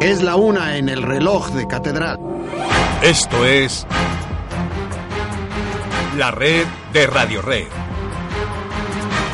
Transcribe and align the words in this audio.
Es 0.00 0.22
la 0.22 0.34
una 0.36 0.78
en 0.78 0.88
el 0.88 1.02
reloj 1.02 1.50
de 1.50 1.66
catedral. 1.66 2.18
Esto 3.02 3.44
es 3.44 3.86
la 6.16 6.30
red 6.30 6.64
de 6.94 7.06
Radio 7.06 7.42
Red. 7.42 7.66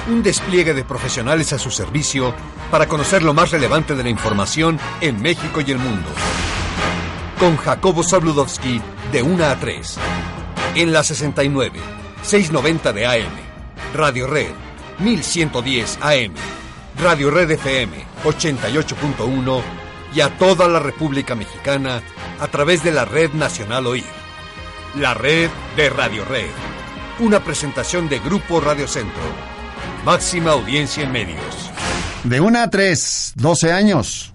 Un 0.09 0.25
despliegue 0.25 0.75
de 0.75 0.83
profesionales 0.83 1.53
a 1.53 1.61
su 1.61 1.71
servicio 1.71 2.35
para 2.69 2.89
conocer 2.89 3.23
lo 3.23 3.33
más 3.33 3.53
relevante 3.53 3.95
de 3.95 4.03
la 4.03 4.11
información 4.11 4.81
en 5.01 5.23
México 5.23 5.60
y 5.65 5.71
el 5.71 5.79
mundo. 5.79 6.08
Con 7.38 7.56
Jacobo 7.58 8.03
Zabludovsky 8.03 8.83
de 9.12 9.22
1 9.22 9.44
a 9.44 9.54
3. 9.54 9.98
En 10.74 10.92
la 10.92 11.04
69, 11.04 11.78
690 12.22 12.92
de 12.92 13.06
AM. 13.06 13.37
Radio 13.94 14.26
Red, 14.26 14.51
1110 14.98 15.98
AM. 16.02 16.34
Radio 17.01 17.30
Red 17.30 17.52
FM, 17.52 18.05
88.1 18.24 19.86
y 20.16 20.23
a 20.23 20.38
toda 20.38 20.66
la 20.66 20.80
República 20.80 21.34
Mexicana 21.34 22.01
a 22.41 22.48
través 22.48 22.83
de 22.83 22.91
la 22.91 23.05
Red 23.05 23.34
Nacional 23.34 23.87
OIR. 23.87 24.02
La 24.98 25.12
red 25.12 25.51
de 25.77 25.91
Radio 25.91 26.24
Red. 26.24 26.48
Una 27.19 27.45
presentación 27.45 28.09
de 28.09 28.19
Grupo 28.21 28.59
Radio 28.59 28.88
Centro. 28.88 29.23
Máxima 30.07 30.52
audiencia 30.52 31.05
en 31.05 31.12
medios. 31.12 31.71
De 32.24 32.41
una 32.41 32.62
a 32.62 32.71
tres, 32.71 33.34
12 33.37 33.73
años. 33.73 34.33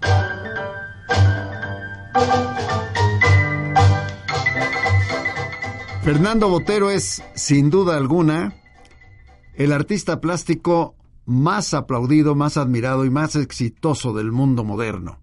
Fernando 6.04 6.48
Botero 6.48 6.92
es, 6.92 7.24
sin 7.34 7.70
duda 7.70 7.96
alguna, 7.96 8.54
el 9.56 9.72
artista 9.72 10.20
plástico 10.20 10.94
más 11.26 11.74
aplaudido, 11.74 12.36
más 12.36 12.56
admirado 12.56 13.04
y 13.04 13.10
más 13.10 13.34
exitoso 13.34 14.12
del 14.12 14.30
mundo 14.30 14.62
moderno. 14.62 15.21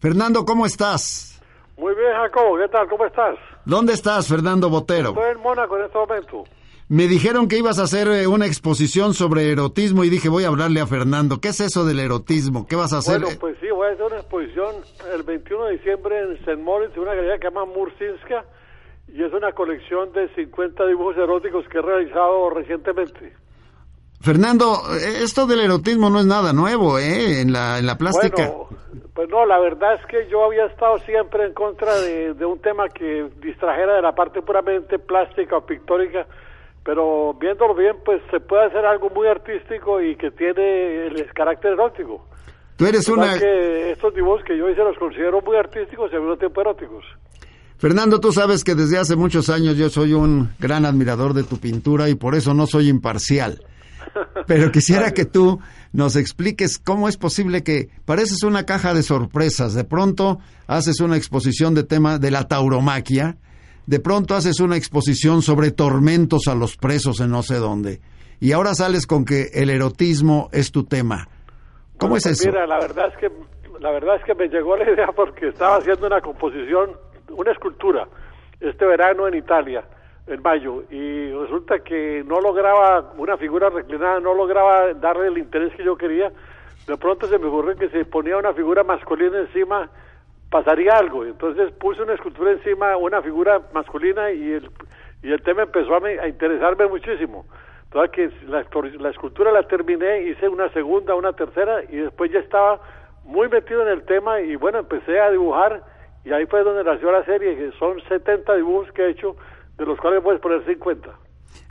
Fernando, 0.00 0.46
¿cómo 0.46 0.64
estás? 0.64 1.38
Muy 1.76 1.94
bien, 1.94 2.12
Jacobo. 2.14 2.56
¿Qué 2.56 2.68
tal? 2.68 2.88
¿Cómo 2.88 3.04
estás? 3.04 3.36
¿Dónde 3.66 3.92
estás, 3.92 4.26
Fernando 4.26 4.70
Botero? 4.70 5.10
Estoy 5.10 5.32
en 5.32 5.40
Mónaco 5.40 5.76
en 5.76 5.84
este 5.84 5.98
momento. 5.98 6.44
Me 6.88 7.06
dijeron 7.06 7.48
que 7.48 7.58
ibas 7.58 7.78
a 7.78 7.82
hacer 7.82 8.08
eh, 8.08 8.26
una 8.26 8.46
exposición 8.46 9.12
sobre 9.12 9.52
erotismo 9.52 10.02
y 10.02 10.08
dije, 10.08 10.30
voy 10.30 10.44
a 10.44 10.48
hablarle 10.48 10.80
a 10.80 10.86
Fernando. 10.86 11.38
¿Qué 11.38 11.48
es 11.48 11.60
eso 11.60 11.84
del 11.84 12.00
erotismo? 12.00 12.66
¿Qué 12.66 12.76
vas 12.76 12.94
a 12.94 12.98
hacer? 12.98 13.20
Bueno, 13.20 13.38
pues 13.38 13.58
sí, 13.60 13.68
voy 13.70 13.88
a 13.88 13.92
hacer 13.92 14.06
una 14.06 14.16
exposición 14.16 14.76
el 15.14 15.22
21 15.22 15.64
de 15.66 15.72
diciembre 15.72 16.18
en 16.18 16.32
St. 16.32 16.56
Moritz, 16.56 16.94
en 16.96 17.02
una 17.02 17.14
galería 17.14 17.34
que 17.34 17.48
se 17.48 17.54
llama 17.54 17.66
Mursinska, 17.66 18.44
y 19.06 19.22
es 19.22 19.32
una 19.34 19.52
colección 19.52 20.14
de 20.14 20.34
50 20.34 20.86
dibujos 20.86 21.18
eróticos 21.18 21.68
que 21.68 21.76
he 21.76 21.82
realizado 21.82 22.48
recientemente. 22.48 23.34
Fernando, 24.20 24.82
esto 25.22 25.46
del 25.46 25.60
erotismo 25.60 26.10
no 26.10 26.20
es 26.20 26.26
nada 26.26 26.52
nuevo, 26.52 26.98
¿eh? 26.98 27.40
En 27.40 27.52
la, 27.52 27.78
en 27.78 27.86
la 27.86 27.96
plástica. 27.96 28.48
Bueno, 28.48 28.68
pues 29.14 29.28
no, 29.30 29.46
la 29.46 29.58
verdad 29.58 29.94
es 29.94 30.06
que 30.06 30.28
yo 30.30 30.44
había 30.44 30.66
estado 30.66 30.98
siempre 31.00 31.46
en 31.46 31.54
contra 31.54 31.94
de, 31.94 32.34
de 32.34 32.44
un 32.44 32.58
tema 32.60 32.88
que 32.88 33.28
distrajera 33.42 33.96
de 33.96 34.02
la 34.02 34.12
parte 34.12 34.42
puramente 34.42 34.98
plástica 34.98 35.56
o 35.56 35.64
pictórica, 35.64 36.26
pero 36.84 37.34
viéndolo 37.34 37.74
bien, 37.74 37.96
pues 38.04 38.20
se 38.30 38.40
puede 38.40 38.66
hacer 38.66 38.84
algo 38.84 39.08
muy 39.10 39.26
artístico 39.26 40.00
y 40.02 40.16
que 40.16 40.30
tiene 40.30 41.06
el 41.06 41.32
carácter 41.32 41.72
erótico. 41.72 42.26
Tú 42.76 42.86
eres 42.86 43.08
una... 43.08 43.38
que 43.38 43.92
estos 43.92 44.14
dibujos 44.14 44.42
que 44.44 44.56
yo 44.56 44.68
hice 44.68 44.82
los 44.82 44.98
considero 44.98 45.40
muy 45.40 45.56
artísticos 45.56 46.10
y 46.12 46.16
al 46.16 46.22
mismo 46.22 46.36
tiempo 46.36 46.60
eróticos. 46.60 47.04
Fernando, 47.78 48.20
tú 48.20 48.32
sabes 48.32 48.64
que 48.64 48.74
desde 48.74 48.98
hace 48.98 49.16
muchos 49.16 49.48
años 49.48 49.76
yo 49.76 49.88
soy 49.88 50.12
un 50.12 50.50
gran 50.58 50.84
admirador 50.84 51.32
de 51.32 51.44
tu 51.44 51.58
pintura 51.58 52.10
y 52.10 52.14
por 52.14 52.34
eso 52.34 52.52
no 52.52 52.66
soy 52.66 52.88
imparcial. 52.88 53.62
Pero 54.46 54.70
quisiera 54.72 55.12
que 55.12 55.24
tú 55.24 55.60
nos 55.92 56.16
expliques 56.16 56.78
cómo 56.78 57.08
es 57.08 57.16
posible 57.16 57.62
que 57.62 57.88
pareces 58.04 58.42
una 58.42 58.64
caja 58.64 58.94
de 58.94 59.02
sorpresas. 59.02 59.74
De 59.74 59.84
pronto 59.84 60.38
haces 60.66 61.00
una 61.00 61.16
exposición 61.16 61.74
de 61.74 61.84
tema 61.84 62.18
de 62.18 62.30
la 62.30 62.48
tauromaquia, 62.48 63.36
de 63.86 64.00
pronto 64.00 64.34
haces 64.34 64.60
una 64.60 64.76
exposición 64.76 65.42
sobre 65.42 65.70
tormentos 65.70 66.48
a 66.48 66.54
los 66.54 66.76
presos 66.76 67.20
en 67.20 67.30
no 67.30 67.42
sé 67.42 67.56
dónde, 67.56 68.00
y 68.40 68.52
ahora 68.52 68.74
sales 68.74 69.06
con 69.06 69.24
que 69.24 69.50
el 69.52 69.70
erotismo 69.70 70.48
es 70.52 70.70
tu 70.70 70.84
tema. 70.84 71.28
¿Cómo 71.98 72.10
Bueno, 72.10 72.16
es 72.16 72.24
pues 72.24 72.40
eso? 72.40 72.48
Mira, 72.48 72.66
la 72.66 72.78
verdad 72.78 73.08
es 73.12 73.18
que 73.18 73.30
la 73.80 73.90
verdad 73.92 74.16
es 74.16 74.24
que 74.24 74.34
me 74.34 74.48
llegó 74.48 74.76
la 74.76 74.90
idea 74.90 75.08
porque 75.14 75.48
estaba 75.48 75.76
haciendo 75.76 76.06
una 76.06 76.20
composición, 76.20 76.90
una 77.30 77.52
escultura 77.52 78.06
este 78.60 78.84
verano 78.84 79.26
en 79.26 79.34
Italia, 79.34 79.84
en 80.26 80.42
mayo, 80.42 80.84
y 80.90 81.32
resulta 81.32 81.80
que 81.80 82.22
no 82.26 82.40
lograba 82.40 83.12
una 83.16 83.36
figura 83.36 83.68
reclinada, 83.70 84.20
no 84.20 84.34
lograba 84.34 84.92
darle 84.94 85.26
el 85.28 85.38
interés 85.38 85.74
que 85.74 85.82
yo 85.84 85.96
quería. 85.96 86.30
De 86.86 86.96
pronto 86.96 87.26
se 87.26 87.38
me 87.38 87.46
ocurrió 87.46 87.76
que 87.76 87.88
si 87.88 88.04
ponía 88.04 88.36
una 88.36 88.52
figura 88.52 88.84
masculina 88.84 89.38
encima 89.38 89.88
pasaría 90.50 90.92
algo. 90.96 91.24
Entonces 91.24 91.70
puse 91.72 92.02
una 92.02 92.14
escultura 92.14 92.52
encima, 92.52 92.96
una 92.96 93.22
figura 93.22 93.60
masculina 93.72 94.30
y 94.32 94.52
el 94.52 94.70
y 95.22 95.30
el 95.32 95.42
tema 95.42 95.62
empezó 95.64 95.94
a, 95.94 96.00
me- 96.00 96.18
a 96.18 96.28
interesarme 96.28 96.86
muchísimo. 96.86 97.44
Toda 97.92 98.08
que 98.08 98.30
la, 98.48 98.64
la 98.98 99.10
escultura 99.10 99.52
la 99.52 99.64
terminé, 99.64 100.22
hice 100.22 100.48
una 100.48 100.70
segunda, 100.70 101.14
una 101.14 101.34
tercera 101.34 101.82
y 101.88 101.96
después 101.96 102.30
ya 102.32 102.38
estaba 102.38 102.80
muy 103.24 103.48
metido 103.48 103.82
en 103.82 103.88
el 103.88 104.02
tema 104.04 104.40
y 104.40 104.56
bueno, 104.56 104.78
empecé 104.78 105.20
a 105.20 105.30
dibujar 105.30 105.82
y 106.24 106.32
ahí 106.32 106.46
fue 106.46 106.62
donde 106.62 106.84
nació 106.84 107.12
la 107.12 107.22
serie, 107.24 107.54
que 107.54 107.70
son 107.78 108.00
70 108.08 108.54
dibujos 108.56 108.90
que 108.92 109.02
he 109.02 109.10
hecho, 109.10 109.36
de 109.80 109.86
los 109.86 109.98
cuales 109.98 110.22
puedes 110.22 110.40
poner 110.42 110.62
50. 110.66 111.10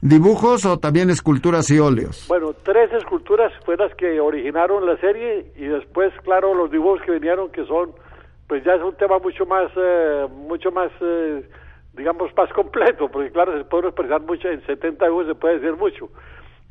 ¿Dibujos 0.02 0.66
o 0.66 0.80
también 0.80 1.12
esculturas 1.12 1.70
y 1.70 1.80
óleos? 1.80 2.25
Bueno, 2.28 2.53
tres 2.64 2.92
esculturas 2.92 3.53
fueron 3.64 3.88
las 3.88 3.96
que 3.96 4.20
originaron 4.20 4.86
la 4.86 4.97
serie 4.97 5.52
y 5.56 5.66
después, 5.66 6.12
claro, 6.24 6.56
los 6.56 6.72
dibujos 6.72 7.02
que 7.03 7.12
vinieron 7.12 7.52
que 7.52 7.66
son, 7.66 7.92
pues 8.47 8.64
ya 8.64 8.74
es 8.74 8.81
un 8.81 8.96
tema 8.96 9.20
mucho 9.20 9.46
más, 9.46 9.72
eh, 9.75 10.28
mucho 10.31 10.72
más, 10.72 10.92
eh, 11.02 11.47
digamos, 11.94 12.31
más 12.36 12.52
completo, 12.53 13.09
porque 13.09 13.31
claro, 13.31 13.56
se 13.56 13.64
puede 13.66 13.90
expresar 13.90 14.22
mucho, 14.22 14.50
en 14.50 14.66
70 14.66 15.06
dibujos 15.06 15.28
se 15.28 15.36
puede 15.36 15.59
decir 15.59 15.78
mucho. 15.78 16.09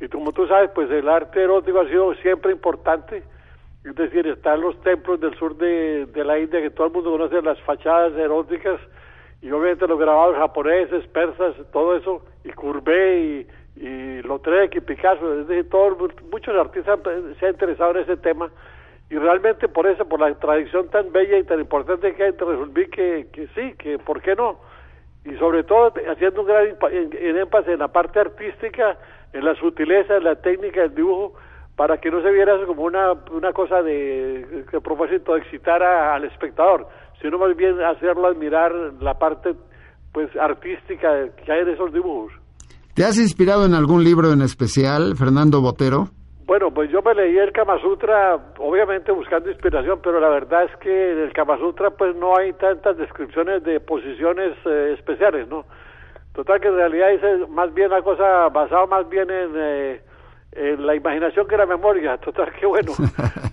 Y 0.01 0.09
como 0.09 0.33
tú 0.33 0.45
sabes, 0.45 0.71
pues 0.75 0.91
el 0.91 1.07
arte 1.07 1.41
erótico 1.41 1.79
ha 1.79 1.87
sido 1.87 2.13
siempre 2.15 2.51
importante, 2.51 3.23
es 3.85 3.95
decir, 3.95 4.27
están 4.27 4.59
los 4.59 4.77
templos 4.81 5.21
del 5.21 5.37
sur 5.37 5.55
de, 5.55 6.05
de 6.07 6.23
la 6.25 6.37
India 6.37 6.61
que 6.61 6.69
todo 6.69 6.87
el 6.87 6.93
mundo 6.93 7.11
conoce, 7.11 7.41
las 7.41 7.61
fachadas 7.61 8.11
eróticas, 8.17 8.79
y 9.41 9.51
obviamente 9.51 9.87
los 9.87 9.99
grabados 9.99 10.35
japoneses, 10.35 11.07
persas, 11.07 11.55
todo 11.71 11.95
eso, 11.95 12.21
y 12.43 12.49
Courbet 12.49 13.47
y, 13.77 13.85
y 13.85 14.21
Lautrec 14.23 14.75
y 14.75 14.81
Picasso, 14.81 15.39
es 15.39 15.47
decir, 15.47 15.69
todos, 15.69 15.97
muchos 16.31 16.55
artistas 16.55 16.99
se 17.39 17.45
han 17.45 17.53
interesado 17.53 17.91
en 17.91 18.03
ese 18.03 18.17
tema. 18.17 18.49
Y 19.09 19.15
realmente 19.17 19.67
por 19.67 19.87
eso, 19.87 20.07
por 20.07 20.19
la 20.19 20.33
tradición 20.35 20.89
tan 20.89 21.11
bella 21.11 21.37
y 21.37 21.43
tan 21.43 21.59
importante 21.59 22.13
que 22.13 22.23
hay, 22.23 22.31
resolví 22.31 22.87
que, 22.89 23.27
que 23.31 23.47
sí, 23.55 23.73
que 23.77 23.97
por 23.97 24.21
qué 24.21 24.35
no, 24.35 24.59
y 25.25 25.35
sobre 25.37 25.63
todo 25.63 25.93
haciendo 26.11 26.41
un 26.41 26.47
gran 26.47 26.67
en, 26.91 27.09
en 27.11 27.37
énfasis 27.37 27.69
en 27.69 27.79
la 27.79 27.87
parte 27.87 28.19
artística, 28.19 28.97
en 29.33 29.45
la 29.45 29.55
sutileza, 29.55 30.17
en 30.17 30.23
la 30.23 30.35
técnica 30.35 30.81
del 30.81 30.95
dibujo, 30.95 31.33
para 31.75 31.97
que 31.97 32.11
no 32.11 32.21
se 32.21 32.31
viera 32.31 32.55
eso 32.55 32.67
como 32.67 32.83
una, 32.83 33.13
una 33.31 33.53
cosa 33.53 33.81
de, 33.81 34.65
a 34.75 34.79
propósito 34.81 35.33
de 35.33 35.39
excitar 35.39 35.81
al 35.81 36.25
espectador, 36.25 36.87
sino 37.21 37.37
más 37.37 37.55
bien 37.55 37.81
hacerlo 37.81 38.27
admirar 38.27 38.71
la 39.01 39.15
parte 39.15 39.55
pues 40.11 40.29
artística 40.37 41.29
que 41.45 41.51
hay 41.51 41.61
en 41.61 41.69
esos 41.69 41.93
dibujos. 41.93 42.33
¿Te 42.93 43.05
has 43.05 43.17
inspirado 43.17 43.65
en 43.65 43.73
algún 43.73 44.03
libro 44.03 44.31
en 44.31 44.41
especial, 44.41 45.15
Fernando 45.15 45.61
Botero? 45.61 46.09
Bueno, 46.45 46.73
pues 46.73 46.89
yo 46.89 47.01
me 47.03 47.13
leí 47.13 47.37
el 47.37 47.51
Kama 47.51 47.79
Sutra, 47.79 48.53
obviamente 48.57 49.11
buscando 49.11 49.51
inspiración, 49.51 49.99
pero 50.03 50.19
la 50.19 50.29
verdad 50.29 50.63
es 50.63 50.75
que 50.77 51.11
en 51.11 51.19
el 51.19 51.31
Kama 51.31 51.59
Sutra 51.59 51.91
pues 51.91 52.15
no 52.15 52.35
hay 52.35 52.53
tantas 52.53 52.97
descripciones 52.97 53.63
de 53.63 53.79
posiciones 53.79 54.57
eh, 54.65 54.95
especiales, 54.97 55.47
¿no? 55.47 55.65
Total 56.33 56.59
que 56.59 56.69
en 56.69 56.75
realidad 56.75 57.11
es 57.11 57.49
más 57.49 57.71
bien 57.73 57.91
la 57.91 58.01
cosa 58.01 58.49
basada 58.49 58.87
más 58.87 59.07
bien 59.09 59.29
en, 59.29 59.51
eh, 59.55 60.01
en 60.53 60.85
la 60.85 60.95
imaginación 60.95 61.47
que 61.47 61.55
la 61.57 61.67
memoria. 61.67 62.17
Total 62.25 62.51
que 62.59 62.65
bueno. 62.65 62.93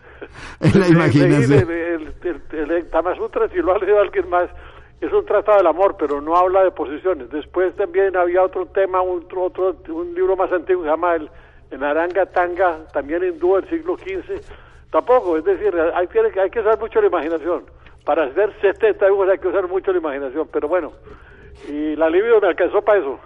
En 0.61 0.81
la 0.81 0.89
imaginación. 0.89 1.71
El, 1.71 2.15
el, 2.23 2.41
el, 2.53 2.71
el 2.71 2.89
Kama 2.91 3.15
Sutra, 3.17 3.49
si 3.49 3.57
lo 3.57 3.75
ha 3.75 3.79
leído 3.79 4.01
alguien 4.01 4.29
más, 4.31 4.49
es 5.01 5.13
un 5.13 5.25
tratado 5.27 5.59
del 5.59 5.67
amor, 5.67 5.97
pero 5.99 6.21
no 6.21 6.37
habla 6.37 6.65
de 6.65 6.71
posiciones. 6.71 7.31
Después 7.31 7.75
también 7.77 8.17
había 8.17 8.43
otro 8.43 8.67
tema, 8.67 9.03
un, 9.03 9.27
otro, 9.37 9.77
un 9.89 10.15
libro 10.15 10.37
más 10.37 10.51
antiguo 10.53 10.83
que 10.83 10.89
se 10.89 10.93
llama 10.93 11.15
el, 11.17 11.29
el 11.71 11.85
Aranga 11.85 12.27
Tanga, 12.27 12.79
también 12.93 13.23
hindú 13.25 13.57
del 13.57 13.69
siglo 13.69 13.97
XV. 13.99 14.41
Tampoco, 14.91 15.37
es 15.37 15.45
decir, 15.45 15.75
hay, 15.95 16.07
que- 16.09 16.41
hay 16.41 16.51
que 16.51 16.61
usar 16.61 16.79
mucho 16.79 17.01
la 17.01 17.09
imaginación. 17.09 17.65
Para 18.05 18.25
hacer 18.25 18.55
70 18.61 19.05
dibujos 19.07 19.29
hay 19.29 19.39
que 19.39 19.49
usar 19.49 19.69
mucho 19.69 19.93
la 19.93 19.99
imaginación, 19.99 20.49
pero 20.53 20.69
bueno, 20.69 20.93
y 21.69 21.97
la 21.97 22.09
libido 22.09 22.41
me 22.41 22.49
alcanzó 22.49 22.81
para 22.83 23.01
eso. 23.01 23.19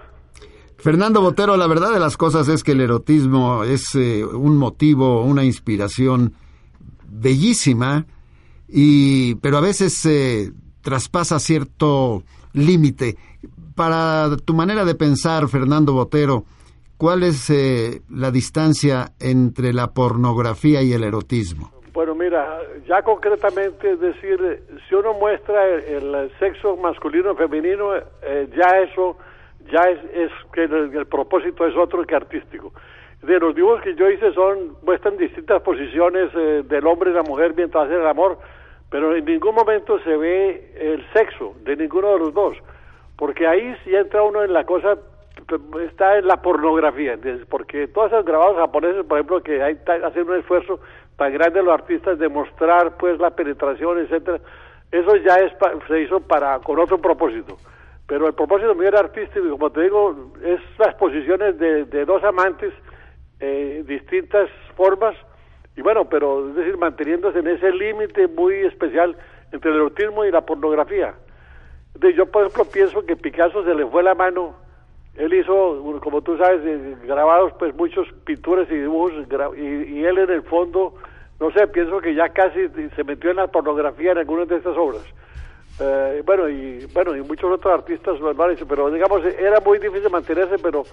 Fernando 0.78 1.20
Botero, 1.20 1.56
la 1.58 1.66
verdad 1.66 1.92
de 1.92 2.00
las 2.00 2.16
cosas 2.16 2.48
es 2.48 2.64
que 2.64 2.72
el 2.72 2.80
erotismo 2.80 3.62
es 3.64 3.94
eh, 3.94 4.24
un 4.24 4.56
motivo, 4.56 5.22
una 5.22 5.44
inspiración 5.44 6.32
bellísima, 7.10 8.06
y, 8.68 9.34
pero 9.36 9.58
a 9.58 9.60
veces 9.60 10.06
eh, 10.06 10.52
traspasa 10.82 11.38
cierto 11.38 12.22
límite. 12.52 13.16
Para 13.74 14.36
tu 14.44 14.54
manera 14.54 14.84
de 14.84 14.94
pensar, 14.94 15.48
Fernando 15.48 15.92
Botero, 15.92 16.44
¿cuál 16.96 17.22
es 17.22 17.50
eh, 17.50 18.02
la 18.10 18.30
distancia 18.30 19.12
entre 19.18 19.72
la 19.72 19.88
pornografía 19.88 20.82
y 20.82 20.92
el 20.92 21.04
erotismo? 21.04 21.70
Bueno, 21.92 22.14
mira, 22.14 22.60
ya 22.86 23.02
concretamente, 23.02 23.96
decir, 23.96 24.62
si 24.88 24.94
uno 24.94 25.14
muestra 25.14 25.66
el, 25.68 26.30
sexo 26.38 26.76
masculino 26.76 27.34
femenino, 27.34 27.96
eh, 28.22 28.48
ya 28.56 28.80
eso, 28.80 29.16
ya 29.72 29.82
es, 29.90 29.98
es 30.14 30.30
que 30.52 30.64
el, 30.64 31.06
propósito 31.06 31.66
es 31.66 31.76
otro 31.76 32.04
que 32.04 32.14
artístico. 32.14 32.72
De 33.22 33.38
los 33.38 33.54
dibujos 33.54 33.82
que 33.82 33.94
yo 33.94 34.08
hice 34.08 34.32
son, 34.32 34.76
muestran 34.82 35.16
distintas 35.18 35.60
posiciones 35.62 36.30
eh, 36.34 36.62
del 36.64 36.86
hombre 36.86 37.10
y 37.10 37.14
la 37.14 37.22
mujer 37.22 37.52
mientras 37.54 37.84
hacen 37.84 38.00
el 38.00 38.06
amor, 38.06 38.38
pero 38.90 39.14
en 39.14 39.24
ningún 39.24 39.54
momento 39.54 40.00
se 40.00 40.16
ve 40.16 40.72
el 40.78 41.04
sexo 41.12 41.54
de 41.62 41.76
ninguno 41.76 42.12
de 42.14 42.18
los 42.18 42.34
dos, 42.34 42.56
porque 43.16 43.46
ahí 43.46 43.76
si 43.84 43.94
entra 43.94 44.22
uno 44.22 44.42
en 44.42 44.52
la 44.52 44.64
cosa, 44.64 44.96
está 45.84 46.18
en 46.18 46.26
la 46.26 46.40
pornografía, 46.40 47.18
porque 47.48 47.88
todos 47.88 48.10
esos 48.12 48.24
grabados 48.24 48.56
japoneses, 48.56 49.04
por 49.04 49.18
ejemplo, 49.18 49.42
que 49.42 49.62
hay, 49.62 49.78
hacen 50.04 50.28
un 50.28 50.36
esfuerzo 50.36 50.80
tan 51.16 51.32
grande 51.32 51.62
los 51.62 51.74
artistas 51.74 52.18
de 52.18 52.28
mostrar 52.28 52.96
pues 52.96 53.18
la 53.18 53.30
penetración, 53.30 53.98
etcétera, 53.98 54.40
eso 54.90 55.16
ya 55.16 55.36
es 55.36 55.52
se 55.86 56.00
hizo 56.00 56.20
para 56.20 56.58
con 56.60 56.78
otro 56.78 56.98
propósito. 56.98 57.58
Pero 58.06 58.26
el 58.26 58.34
propósito 58.34 58.74
mío 58.74 58.88
era 58.88 59.00
artístico 59.00 59.50
como 59.50 59.70
te 59.70 59.82
digo, 59.82 60.32
es 60.42 60.60
las 60.78 60.94
posiciones 60.94 61.58
de, 61.58 61.84
de 61.84 62.04
dos 62.04 62.24
amantes, 62.24 62.72
eh, 63.40 63.82
distintas 63.86 64.50
formas, 64.76 65.16
y 65.76 65.82
bueno, 65.82 66.08
pero 66.08 66.50
es 66.50 66.54
decir, 66.56 66.76
manteniéndose 66.76 67.38
en 67.38 67.48
ese 67.48 67.72
límite 67.72 68.28
muy 68.28 68.54
especial 68.56 69.16
entre 69.52 69.70
el 69.70 69.76
erotismo 69.76 70.24
y 70.24 70.30
la 70.30 70.42
pornografía. 70.42 71.14
Entonces, 71.94 72.16
yo, 72.16 72.26
por 72.26 72.42
ejemplo, 72.42 72.64
pienso 72.66 73.04
que 73.04 73.16
Picasso 73.16 73.64
se 73.64 73.74
le 73.74 73.86
fue 73.86 74.02
la 74.02 74.14
mano. 74.14 74.54
Él 75.16 75.34
hizo, 75.34 76.00
como 76.02 76.22
tú 76.22 76.36
sabes, 76.36 76.60
eh, 76.64 76.96
grabados 77.04 77.52
pues 77.58 77.74
muchos 77.74 78.06
pinturas 78.24 78.70
y 78.70 78.76
dibujos 78.76 79.12
y, 79.56 79.60
y, 79.60 80.04
él 80.04 80.18
en 80.18 80.30
el 80.30 80.42
fondo, 80.42 80.94
no 81.40 81.50
sé, 81.50 81.66
pienso 81.66 82.00
que 82.00 82.14
ya 82.14 82.28
casi 82.28 82.68
se 82.94 83.04
metió 83.04 83.30
en 83.30 83.36
la 83.36 83.48
pornografía 83.48 84.12
en 84.12 84.18
algunas 84.18 84.48
de 84.48 84.56
estas 84.56 84.76
obras. 84.76 85.02
Eh, 85.80 86.22
bueno, 86.26 86.48
y 86.48 86.86
bueno, 86.92 87.16
y 87.16 87.22
muchos 87.22 87.50
otros 87.50 87.72
artistas 87.72 88.20
lo 88.20 88.30
han 88.30 88.50
hecho, 88.52 88.66
pero 88.68 88.90
digamos, 88.90 89.24
era 89.24 89.60
muy 89.60 89.78
difícil 89.78 90.10
mantenerse, 90.10 90.58
pero 90.58 90.84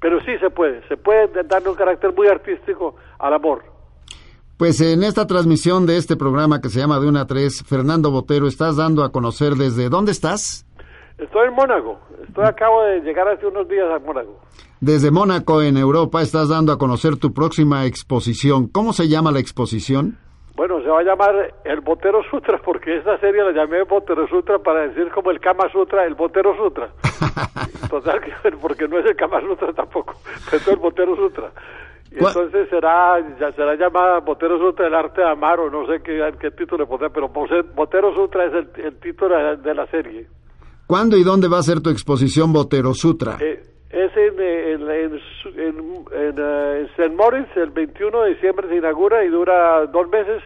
pero 0.00 0.20
sí 0.20 0.36
se 0.38 0.50
puede, 0.50 0.86
se 0.88 0.96
puede 0.96 1.28
darle 1.44 1.70
un 1.70 1.76
carácter 1.76 2.12
muy 2.14 2.28
artístico 2.28 2.96
al 3.18 3.34
amor. 3.34 3.62
Pues 4.56 4.80
en 4.80 5.02
esta 5.02 5.26
transmisión 5.26 5.86
de 5.86 5.96
este 5.96 6.16
programa 6.16 6.60
que 6.60 6.68
se 6.68 6.80
llama 6.80 7.00
De 7.00 7.08
una 7.08 7.22
a 7.22 7.26
tres, 7.26 7.64
Fernando 7.66 8.10
Botero, 8.10 8.46
estás 8.46 8.76
dando 8.76 9.04
a 9.04 9.10
conocer 9.12 9.54
desde 9.54 9.88
dónde 9.88 10.12
estás. 10.12 10.66
Estoy 11.16 11.48
en 11.48 11.54
Mónaco. 11.54 11.98
Estoy 12.26 12.44
acabo 12.44 12.82
de 12.82 13.00
llegar 13.00 13.28
hace 13.28 13.46
unos 13.46 13.68
días 13.68 13.86
a 13.90 13.98
Mónaco. 13.98 14.38
Desde 14.80 15.10
Mónaco, 15.10 15.62
en 15.62 15.76
Europa, 15.76 16.22
estás 16.22 16.48
dando 16.48 16.72
a 16.72 16.78
conocer 16.78 17.16
tu 17.16 17.32
próxima 17.32 17.84
exposición. 17.86 18.68
¿Cómo 18.68 18.92
se 18.92 19.08
llama 19.08 19.30
la 19.30 19.40
exposición? 19.40 20.18
Bueno, 20.56 20.80
se 20.82 20.88
va 20.88 21.00
a 21.00 21.04
llamar 21.04 21.54
el 21.64 21.80
Botero 21.80 22.22
Sutra, 22.30 22.60
porque 22.62 22.96
esta 22.96 23.18
serie 23.18 23.42
la 23.42 23.52
llamé 23.52 23.82
Botero 23.84 24.26
Sutra 24.28 24.58
para 24.58 24.88
decir 24.88 25.10
como 25.10 25.30
el 25.30 25.40
Kama 25.40 25.70
Sutra, 25.72 26.04
el 26.04 26.14
Botero 26.14 26.54
Sutra. 26.56 26.90
Total, 27.90 28.20
porque 28.60 28.88
no 28.88 28.98
es 28.98 29.06
el 29.06 29.16
Kama 29.16 29.40
Sutra 29.40 29.72
tampoco, 29.72 30.14
es 30.52 30.66
el 30.68 30.76
Botero 30.76 31.16
Sutra 31.16 31.52
entonces 32.10 32.68
será 32.68 33.20
ya 33.38 33.52
será 33.52 33.76
llamada 33.76 34.18
Botero 34.20 34.58
Sutra 34.58 34.86
el 34.86 34.94
arte 34.94 35.20
de 35.20 35.28
amar 35.28 35.60
o 35.60 35.70
no 35.70 35.86
sé 35.86 36.02
qué, 36.02 36.20
qué 36.40 36.50
título 36.50 36.84
le 36.84 36.88
pondrá, 36.88 37.08
pero 37.10 37.28
Botero 37.28 38.14
Sutra 38.14 38.46
es 38.46 38.52
el, 38.78 38.96
título 38.98 39.56
de 39.56 39.74
la 39.74 39.86
serie. 39.86 40.26
¿Cuándo 40.86 41.16
y 41.16 41.22
dónde 41.22 41.48
va 41.48 41.58
a 41.58 41.62
ser 41.62 41.80
tu 41.80 41.90
exposición 41.90 42.52
Botero 42.52 42.94
Sutra? 42.94 43.36
Eh, 43.40 43.62
es 43.90 44.16
en, 44.16 44.40
en, 44.40 44.90
en, 44.90 45.20
en, 46.12 46.86
St. 46.96 47.08
Moritz, 47.10 47.56
el 47.56 47.70
21 47.70 48.22
de 48.22 48.30
diciembre 48.30 48.68
se 48.68 48.76
inaugura 48.76 49.24
y 49.24 49.28
dura 49.28 49.86
dos 49.86 50.08
meses 50.08 50.42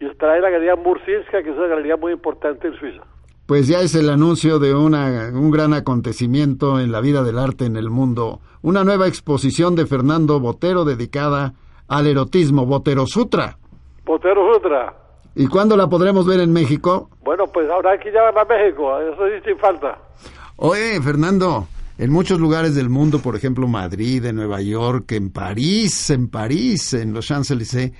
y 0.00 0.06
estará 0.06 0.36
en 0.36 0.42
la 0.42 0.50
Galería 0.50 0.74
Mursinska, 0.74 1.42
que 1.42 1.50
es 1.50 1.56
una 1.56 1.68
galería 1.68 1.96
muy 1.96 2.12
importante 2.12 2.66
en 2.66 2.74
Suiza. 2.74 3.02
Pues 3.46 3.68
ya 3.68 3.80
es 3.80 3.94
el 3.94 4.08
anuncio 4.08 4.58
de 4.58 4.74
una, 4.74 5.30
un 5.32 5.50
gran 5.50 5.74
acontecimiento 5.74 6.80
en 6.80 6.92
la 6.92 7.00
vida 7.00 7.22
del 7.22 7.38
arte 7.38 7.66
en 7.66 7.76
el 7.76 7.90
mundo 7.90 8.40
una 8.64 8.82
nueva 8.82 9.06
exposición 9.06 9.74
de 9.76 9.84
Fernando 9.84 10.40
Botero 10.40 10.86
dedicada 10.86 11.52
al 11.86 12.06
erotismo, 12.06 12.64
Botero 12.64 13.06
Sutra. 13.06 13.58
Botero 14.06 14.54
Sutra. 14.54 14.94
¿Y 15.34 15.48
cuándo 15.48 15.76
la 15.76 15.86
podremos 15.86 16.26
ver 16.26 16.40
en 16.40 16.50
México? 16.50 17.10
Bueno, 17.22 17.46
pues 17.46 17.68
ahora 17.68 17.90
hay 17.90 17.98
que 17.98 18.10
llevarla 18.10 18.40
a 18.40 18.44
México, 18.46 18.98
eso 19.00 19.26
sí 19.26 19.42
sin 19.44 19.58
falta. 19.58 19.98
Oye, 20.56 20.98
Fernando, 21.02 21.66
en 21.98 22.10
muchos 22.10 22.40
lugares 22.40 22.74
del 22.74 22.88
mundo, 22.88 23.18
por 23.18 23.36
ejemplo 23.36 23.68
Madrid, 23.68 24.24
en 24.24 24.36
Nueva 24.36 24.62
York, 24.62 25.12
en 25.12 25.30
París, 25.30 26.08
en 26.08 26.28
París, 26.28 26.94
en 26.94 27.12
los 27.12 27.26
Champs-Élysées, 27.26 27.92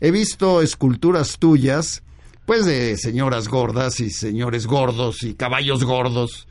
he 0.00 0.10
visto 0.10 0.62
esculturas 0.62 1.38
tuyas, 1.38 2.02
pues 2.46 2.64
de 2.64 2.96
señoras 2.96 3.48
gordas 3.48 4.00
y 4.00 4.10
señores 4.10 4.66
gordos 4.66 5.22
y 5.24 5.34
caballos 5.34 5.84
gordos, 5.84 6.48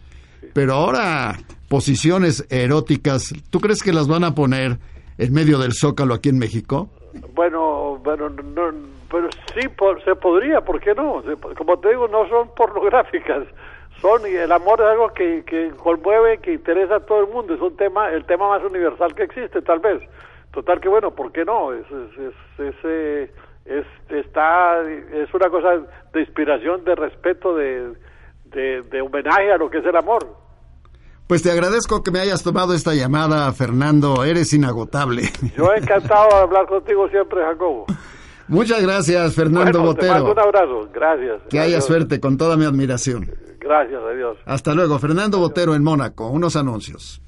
pero 0.54 0.74
ahora 0.74 1.38
posiciones 1.70 2.46
eróticas, 2.50 3.34
¿tú 3.50 3.60
crees 3.60 3.82
que 3.82 3.94
las 3.94 4.08
van 4.08 4.24
a 4.24 4.36
poner 4.36 4.78
en 5.18 5.34
medio 5.34 5.58
del 5.58 5.74
zócalo 5.74 6.14
aquí 6.14 6.30
en 6.30 6.38
México? 6.38 6.90
Bueno, 7.34 8.00
bueno, 8.04 8.30
no, 8.30 8.72
pero 9.10 9.30
sí 9.54 9.62
se 10.04 10.16
podría, 10.16 10.62
¿por 10.62 10.82
qué 10.82 10.94
no? 10.94 11.24
Como 11.58 11.80
te 11.80 11.90
digo, 11.90 12.08
no 12.10 12.28
son 12.28 12.54
pornográficas, 12.54 13.48
son 14.02 14.26
el 14.26 14.52
amor 14.52 14.82
es 14.82 14.88
algo 14.88 15.10
que, 15.14 15.44
que 15.46 15.72
conmueve, 15.78 16.40
que 16.40 16.54
interesa 16.54 16.98
a 16.98 17.00
todo 17.00 17.22
el 17.22 17.28
mundo, 17.28 17.54
es 17.54 17.62
un 17.62 17.76
tema, 17.78 18.12
el 18.12 18.26
tema 18.26 18.50
más 18.50 18.64
universal 18.64 19.16
que 19.16 19.24
existe, 19.24 19.62
tal 19.62 19.80
vez. 19.80 20.02
Total 20.52 20.80
que 20.80 20.88
bueno, 20.88 21.12
¿por 21.12 21.32
qué 21.34 21.44
no? 21.44 21.74
Es, 21.74 21.86
es, 21.92 22.60
es, 22.60 22.76
eh, 22.84 23.30
es, 23.66 23.86
está, 24.10 24.82
es 24.82 25.34
una 25.34 25.50
cosa 25.50 25.70
de 26.14 26.22
inspiración, 26.22 26.84
de 26.84 26.96
respeto, 26.96 27.56
de, 27.56 27.94
de, 28.46 28.84
de 28.84 29.02
homenaje 29.02 29.52
a 29.52 29.58
lo 29.58 29.70
que 29.70 29.80
es 29.80 29.86
el 29.86 29.96
amor. 29.96 30.46
Pues 31.28 31.42
te 31.42 31.52
agradezco 31.52 32.04
que 32.04 32.12
me 32.12 32.20
hayas 32.20 32.44
tomado 32.44 32.76
esta 32.76 32.94
llamada, 32.94 33.52
Fernando. 33.52 34.24
Eres 34.24 34.54
inagotable. 34.54 35.24
Yo 35.58 35.74
he 35.74 35.80
encantado 35.80 36.30
de 36.30 36.36
hablar 36.36 36.68
contigo 36.68 37.10
siempre, 37.10 37.42
Jacobo. 37.44 37.88
Muchas 38.48 38.84
gracias, 38.84 39.34
Fernando 39.34 39.82
Botero. 39.82 40.14
Te 40.14 40.20
mando 40.20 40.32
un 40.34 40.40
abrazo. 40.40 40.90
Gracias. 40.94 41.42
Que 41.50 41.60
haya 41.60 41.82
suerte, 41.82 42.20
con 42.20 42.38
toda 42.38 42.58
mi 42.58 42.66
admiración. 42.66 43.28
Gracias, 43.60 44.00
adiós. 44.04 44.38
Hasta 44.46 44.76
luego. 44.76 45.00
Fernando 45.00 45.40
Botero 45.40 45.74
en 45.74 45.84
Mónaco. 45.84 46.28
Unos 46.28 46.56
anuncios. 46.56 47.24